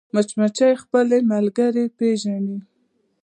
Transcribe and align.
مچمچۍ 0.13 0.73
خپلې 0.83 1.17
ملګرې 1.31 1.85
پېژني 1.97 2.57